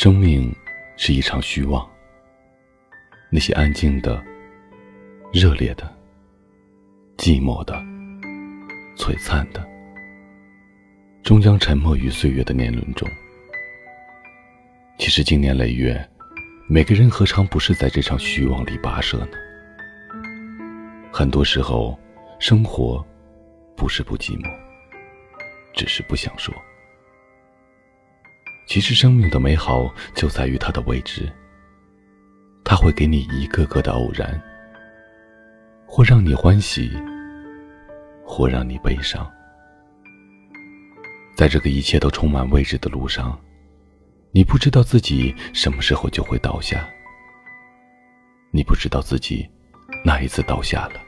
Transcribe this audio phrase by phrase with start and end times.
[0.00, 0.54] 生命
[0.96, 1.84] 是一场虚妄。
[3.30, 4.24] 那些安静的、
[5.32, 5.92] 热烈的、
[7.16, 7.74] 寂寞的、
[8.96, 9.68] 璀璨的，
[11.24, 13.08] 终将沉没于岁月的年轮中。
[15.00, 16.08] 其实，经年累月，
[16.68, 19.32] 每个人何尝不是在这场虚妄里跋涉呢？
[21.12, 21.98] 很多时候，
[22.38, 23.04] 生活
[23.76, 24.48] 不是不寂寞，
[25.74, 26.54] 只是不想说。
[28.68, 31.26] 其实，生命的美好就在于它的未知。
[32.62, 34.38] 它会给你一个个的偶然，
[35.86, 36.92] 或让你欢喜，
[38.26, 39.26] 或让你悲伤。
[41.34, 43.40] 在这个一切都充满未知的路上，
[44.32, 46.86] 你不知道自己什么时候就会倒下。
[48.50, 49.48] 你不知道自己
[50.04, 51.00] 哪一次倒下了，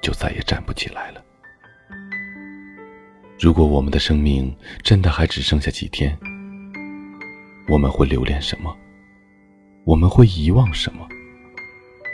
[0.00, 1.20] 就再也站不起来了。
[3.40, 6.16] 如果我们的生命真的还只剩下几天，
[7.66, 8.76] 我们会留恋什么？
[9.84, 11.08] 我们会遗忘什么？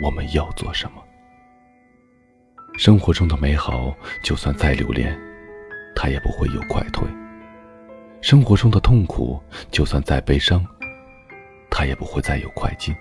[0.00, 1.02] 我们要做什么？
[2.78, 5.18] 生活中的美好，就算再留恋，
[5.94, 7.04] 它也不会有快退；
[8.22, 10.64] 生活中的痛苦，就算再悲伤，
[11.68, 12.94] 它也不会再有快进。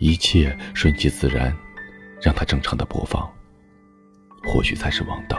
[0.00, 1.56] 一切顺其自然，
[2.20, 3.32] 让它正常的播放，
[4.42, 5.38] 或许才是王道。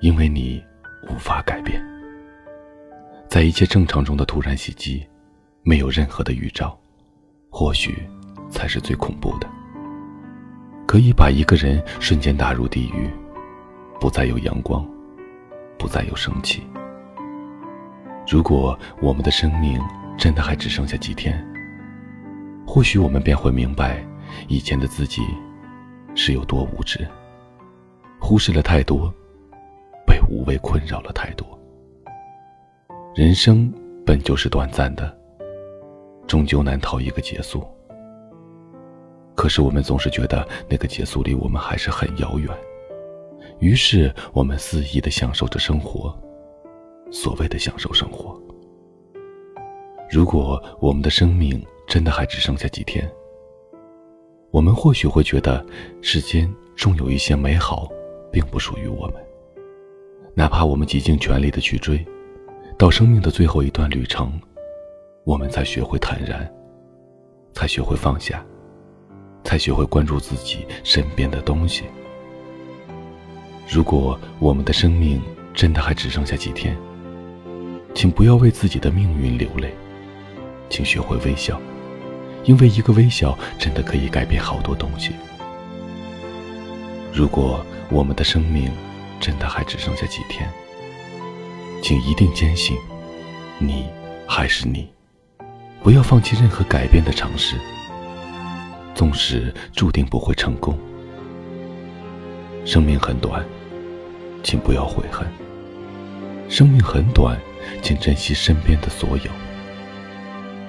[0.00, 0.62] 因为你
[1.08, 1.80] 无法改变。
[3.30, 5.06] 在一切正常中的突然袭击，
[5.62, 6.76] 没有任何的预兆，
[7.48, 8.02] 或许
[8.50, 9.48] 才是最恐怖的。
[10.84, 13.08] 可以把一个人瞬间打入地狱，
[14.00, 14.84] 不再有阳光，
[15.78, 16.60] 不再有生气。
[18.28, 19.80] 如果我们的生命
[20.18, 21.40] 真的还只剩下几天，
[22.66, 24.04] 或许我们便会明白，
[24.48, 25.22] 以前的自己
[26.16, 27.06] 是有多无知，
[28.18, 29.08] 忽视了太多，
[30.04, 31.46] 被无谓困扰了太多。
[33.12, 33.72] 人生
[34.06, 35.18] 本就是短暂的，
[36.28, 37.66] 终究难逃一个结束。
[39.34, 42.48] 可是我们总是觉得那个结束离我们还是很遥远，
[43.58, 46.16] 于是我们肆意的享受着生活，
[47.10, 48.40] 所谓的享受生活。
[50.08, 53.10] 如果我们的生命真的还只剩下几天，
[54.52, 55.66] 我们或许会觉得
[56.00, 57.88] 世间终有一些美好，
[58.30, 59.16] 并不属于我们，
[60.32, 62.06] 哪怕我们竭尽全力的去追。
[62.80, 64.40] 到生命的最后一段旅程，
[65.24, 66.50] 我们才学会坦然，
[67.52, 68.42] 才学会放下，
[69.44, 71.84] 才学会关注自己身边的东西。
[73.68, 75.20] 如果我们的生命
[75.52, 76.74] 真的还只剩下几天，
[77.94, 79.74] 请不要为自己的命运流泪，
[80.70, 81.60] 请学会微笑，
[82.44, 85.12] 因为一个微笑真的可以改变好多东西。
[87.12, 88.72] 如果我们的生命
[89.20, 90.50] 真的还只剩下几天，
[91.82, 92.76] 请一定坚信，
[93.58, 93.86] 你
[94.26, 94.88] 还是你，
[95.82, 97.56] 不要放弃任何改变的尝试。
[98.94, 100.78] 纵使注定不会成功，
[102.66, 103.44] 生命很短，
[104.42, 105.26] 请不要悔恨。
[106.48, 107.38] 生命很短，
[107.82, 109.30] 请珍惜身边的所有。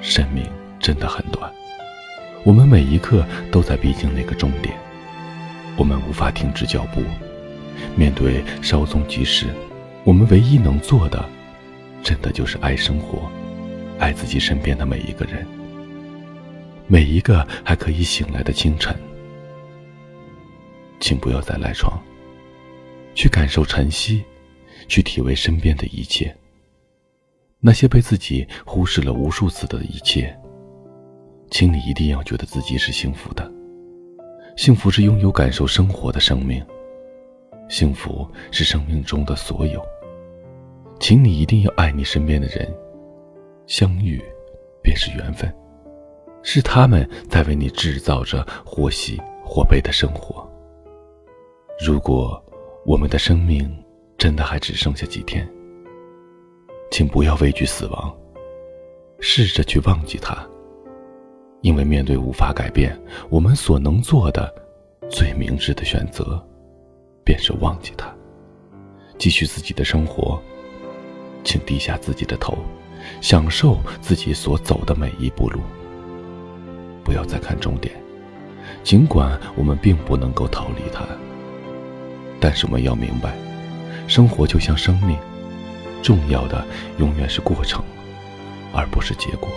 [0.02, 0.46] 生命
[0.80, 1.52] 真的很短，
[2.44, 4.76] 我们每一刻都在逼近那个终点，
[5.76, 7.02] 我们无法停止脚步，
[7.96, 9.48] 面对稍纵即逝。
[10.04, 11.24] 我们唯一能做的，
[12.02, 13.32] 真的就是爱生活，
[14.00, 15.46] 爱自己身边的每一个人，
[16.88, 18.96] 每一个还可以醒来的清晨。
[21.00, 22.02] 请不要再赖床，
[23.14, 24.24] 去感受晨曦，
[24.88, 26.36] 去体味身边的一切。
[27.60, 30.36] 那些被自己忽视了无数次的一切，
[31.52, 33.52] 请你一定要觉得自己是幸福的。
[34.58, 36.64] 幸福是拥有感受生活的生命。
[37.70, 39.82] 幸福是生命中的所有，
[41.02, 42.72] 请你一定要爱你身边的人。
[43.66, 44.22] 相遇
[44.84, 45.52] 便是缘分，
[46.44, 50.48] 是他们在为你制造着或喜或悲的生活。
[51.84, 52.42] 如果
[52.86, 53.68] 我们的生命
[54.16, 55.50] 真的还只剩下几天，
[56.92, 58.16] 请不要畏惧死亡，
[59.20, 60.38] 试着去忘记它，
[61.62, 62.96] 因为面对无法改变，
[63.28, 64.54] 我们所能做的
[65.10, 66.40] 最明智的选择。
[67.24, 68.14] 便是忘记他，
[69.18, 70.42] 继续自己的生活。
[71.44, 72.58] 请低下自己的头，
[73.22, 75.60] 享受自己所走的每一步路。
[77.04, 77.94] 不要再看终点，
[78.84, 81.04] 尽管我们并不能够逃离它，
[82.40, 83.34] 但是我们要明白，
[84.08, 85.18] 生活就像生命，
[86.02, 86.66] 重要的
[86.98, 87.84] 永远是过程，
[88.74, 89.50] 而不是结果。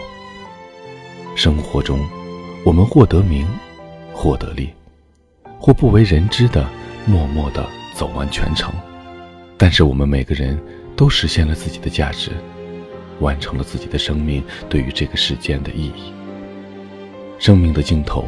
[1.37, 1.99] 生活中，
[2.65, 3.47] 我们获得名，
[4.13, 4.71] 获得利，
[5.59, 6.67] 或不为人知的。
[7.07, 8.73] 默默的走完全程，
[9.59, 10.59] 但是我们每个人
[10.97, 12.31] 都实现了自己的价值，
[13.21, 16.13] 完成了自己的生命对于这个世间的意义。
[17.39, 18.25] 生命的尽头，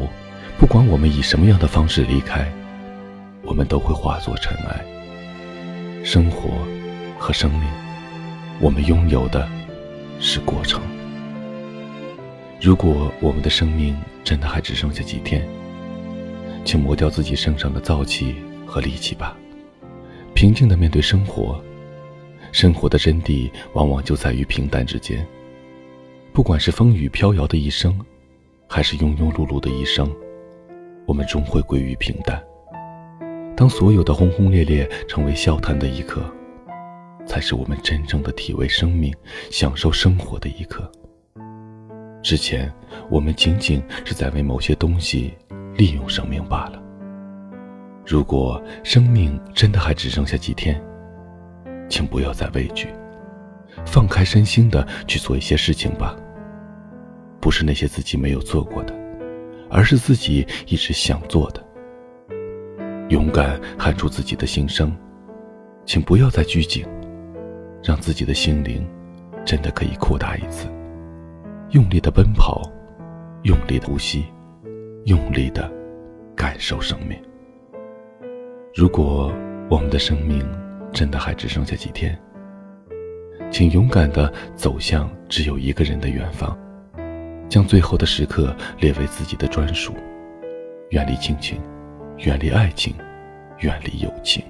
[0.57, 2.51] 不管我们以什么样的方式离开，
[3.43, 4.85] 我们都会化作尘埃。
[6.03, 6.49] 生活
[7.17, 7.61] 和生命，
[8.59, 9.47] 我们拥有的
[10.19, 10.81] 是过程。
[12.61, 15.47] 如果我们的生命真的还只剩下几天，
[16.65, 18.35] 请磨掉自己身上的燥气
[18.65, 19.35] 和戾气吧，
[20.33, 21.63] 平静的面对生活。
[22.51, 25.25] 生活的真谛往往就在于平淡之间。
[26.33, 27.99] 不管是风雨飘摇的一生，
[28.67, 30.11] 还是庸庸碌碌的一生，
[31.05, 32.43] 我们终会归于平淡。
[33.55, 36.23] 当所有的轰轰烈烈成为笑谈的一刻，
[37.25, 39.11] 才是我们真正的体味生命、
[39.49, 40.91] 享受生活的一刻。
[42.21, 42.71] 之前，
[43.09, 45.33] 我们仅仅是在为某些东西
[45.75, 46.83] 利用生命罢了。
[48.05, 50.79] 如果生命真的还只剩下几天，
[51.89, 52.89] 请不要再畏惧，
[53.85, 56.15] 放开身心的去做一些事情吧。
[57.39, 58.93] 不是那些自己没有做过的，
[59.69, 61.63] 而是自己一直想做的。
[63.09, 64.93] 勇敢喊出自己的心声，
[65.85, 66.85] 请不要再拘谨，
[67.81, 68.85] 让自己的心灵
[69.45, 70.67] 真的可以扩大一次。
[71.69, 72.61] 用力的奔跑，
[73.43, 74.25] 用力的呼吸，
[75.05, 75.71] 用力的
[76.35, 77.17] 感受生命。
[78.75, 79.33] 如果
[79.69, 80.45] 我们的生命
[80.91, 82.17] 真的还只剩下几天，
[83.51, 86.57] 请勇敢的走向只有一个人的远方，
[87.49, 89.93] 将最后的时刻列为自己的专属，
[90.89, 91.61] 远离亲情，
[92.17, 92.95] 远离爱情，
[93.59, 94.43] 远离友情。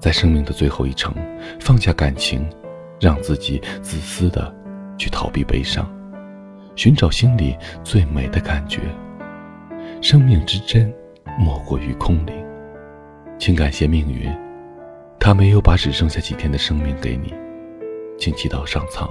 [0.00, 1.14] 在生命的最后一程，
[1.58, 2.48] 放下感情，
[3.00, 4.54] 让自己自私的。
[5.00, 5.88] 去逃避悲伤，
[6.74, 8.80] 寻找心里最美的感觉。
[10.02, 10.92] 生命之真，
[11.38, 12.44] 莫过于空灵。
[13.38, 14.28] 请感谢命运，
[15.20, 17.34] 他没有把只剩下几天的生命给你。
[18.18, 19.08] 请祈祷上苍，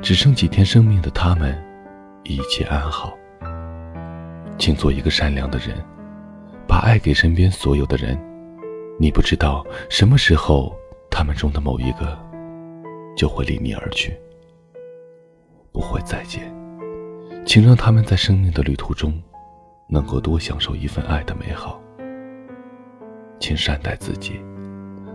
[0.00, 1.62] 只剩几天生命的他们，
[2.22, 3.14] 一切安好。
[4.58, 5.76] 请做一个善良的人，
[6.66, 8.18] 把爱给身边所有的人。
[8.98, 10.74] 你不知道什么时候，
[11.10, 12.18] 他们中的某一个，
[13.16, 14.16] 就会离你而去。
[15.72, 16.54] 不会再见，
[17.44, 19.20] 请让他们在生命的旅途中，
[19.88, 21.80] 能够多享受一份爱的美好。
[23.40, 24.40] 请善待自己，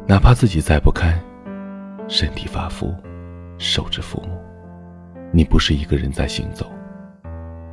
[0.09, 1.23] 哪怕自己再不堪，
[2.07, 2.91] 身体发肤，
[3.59, 4.41] 受之父母。
[5.31, 6.65] 你不是一个人在行走，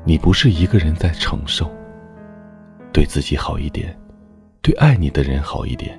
[0.05, 1.75] 你不是一个人在承受。
[2.93, 3.99] 对自己好一点，
[4.61, 5.99] 对爱你的人好一点。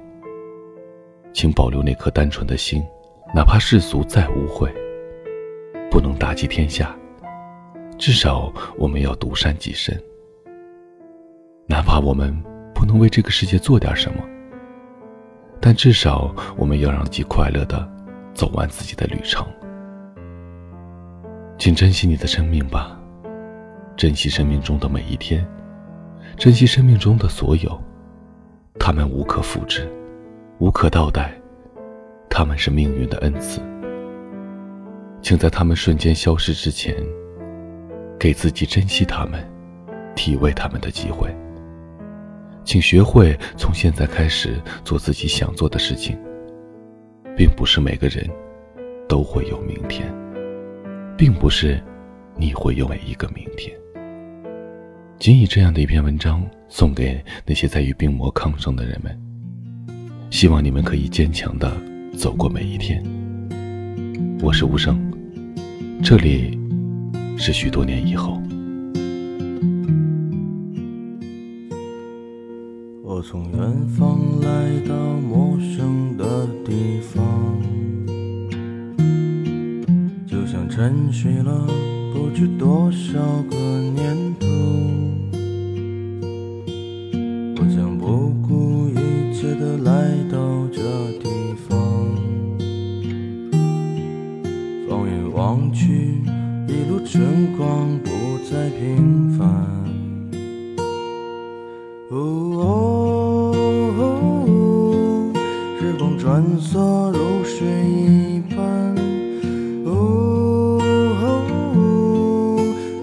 [1.34, 2.86] 请保留那颗单纯的心，
[3.34, 4.72] 哪怕世俗再污秽。
[5.90, 6.96] 不能打击天下，
[7.98, 10.00] 至少我们要独善其身。
[11.66, 12.32] 哪怕我们
[12.76, 14.24] 不能为这个世界做点什么，
[15.60, 17.88] 但至少我们要让自己快乐的
[18.34, 19.46] 走完自己的旅程。
[21.58, 23.00] 请珍惜你的生命吧，
[23.96, 25.46] 珍惜生命中的每一天，
[26.38, 27.82] 珍惜生命中的所有，
[28.80, 29.92] 他们无可复制，
[30.60, 31.34] 无可倒带，
[32.30, 33.60] 他们是命运的恩赐。
[35.20, 36.96] 请在他们瞬间消失之前，
[38.20, 39.44] 给自己珍惜他们、
[40.16, 41.36] 体味他们的机会。
[42.68, 46.18] 请学会从现在开始做自己想做的事情。
[47.34, 48.28] 并不是每个人
[49.08, 50.12] 都会有明天，
[51.16, 51.82] 并不是
[52.36, 53.74] 你会有每一个明天。
[55.18, 59.18] 仅以这样的一篇文章送给那些在与病魔抗争的人们，
[60.30, 61.72] 希望你们可以坚强的
[62.18, 63.02] 走过每一天。
[64.42, 65.00] 我是无声。
[66.04, 66.60] 这里
[67.38, 68.42] 是许多年以后。
[73.18, 77.26] 我从远方来到陌生的地方，
[80.28, 81.66] 就像沉睡了
[82.14, 83.20] 不知多少
[83.50, 84.47] 个年头。
[107.12, 108.58] 如水一般。
[109.86, 110.80] 哦，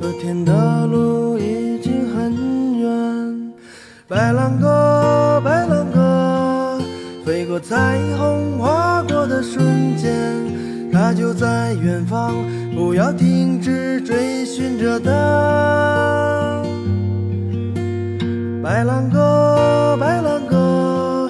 [0.00, 3.52] 和天的路已经很远。
[4.06, 6.78] 白兰鸽，白兰鸽，
[7.24, 10.12] 飞过彩虹划过的瞬间。
[10.92, 12.34] 它就在远方，
[12.76, 16.62] 不要停止追寻着它。
[18.62, 21.28] 白兰鸽，白兰鸽，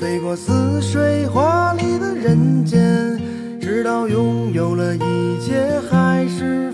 [0.00, 1.42] 飞过似水花
[2.30, 3.18] 人间
[3.60, 5.00] 直到拥有了一
[5.44, 6.69] 切还是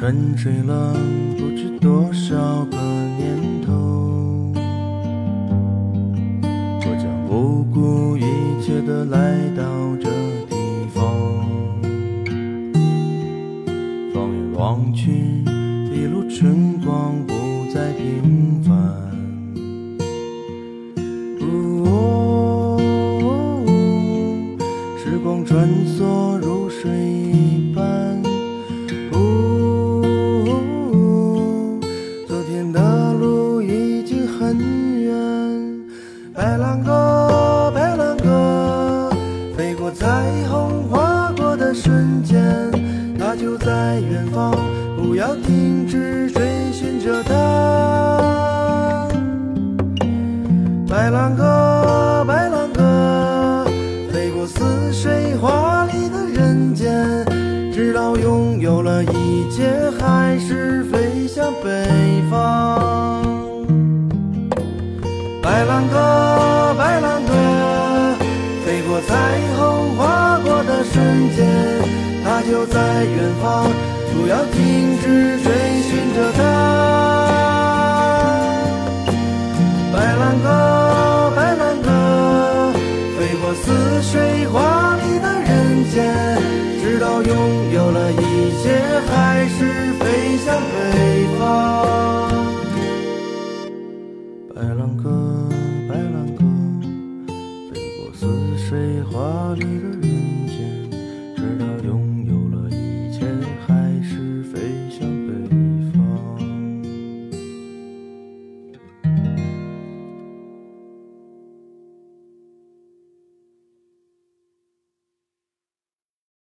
[0.00, 0.94] 沉睡了
[1.36, 2.78] 不知多少个
[3.18, 4.50] 年头。
[6.80, 8.22] 我将不顾一
[8.62, 9.62] 切的来到
[10.00, 10.08] 这
[10.48, 10.56] 地
[10.94, 11.04] 方，
[14.14, 15.10] 放眼望去，
[15.92, 17.34] 一路春光不
[17.70, 18.72] 再平凡。
[21.38, 21.79] 不，
[45.00, 49.08] 不要停止追寻着它。
[50.88, 53.64] 白兰鸽，白兰鸽，
[54.12, 57.24] 飞过似水华丽的人间，
[57.72, 61.86] 直到拥有了一切，还是飞向北
[62.30, 63.24] 方。
[65.42, 67.32] 白兰鸽，白兰鸽，
[68.66, 69.16] 飞过彩
[69.56, 71.48] 虹，划过的瞬间，
[72.22, 73.66] 它就在远方，
[74.20, 75.69] 不要停止追